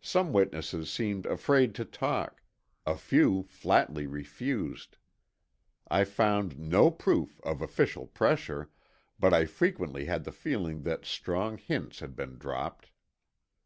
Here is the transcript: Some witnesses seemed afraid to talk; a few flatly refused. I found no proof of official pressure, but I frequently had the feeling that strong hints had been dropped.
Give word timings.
Some 0.00 0.32
witnesses 0.32 0.90
seemed 0.90 1.26
afraid 1.26 1.74
to 1.74 1.84
talk; 1.84 2.40
a 2.86 2.96
few 2.96 3.42
flatly 3.42 4.06
refused. 4.06 4.96
I 5.86 6.02
found 6.04 6.58
no 6.58 6.90
proof 6.90 7.42
of 7.44 7.60
official 7.60 8.06
pressure, 8.06 8.70
but 9.18 9.34
I 9.34 9.44
frequently 9.44 10.06
had 10.06 10.24
the 10.24 10.32
feeling 10.32 10.84
that 10.84 11.04
strong 11.04 11.58
hints 11.58 12.00
had 12.00 12.16
been 12.16 12.38
dropped. 12.38 12.88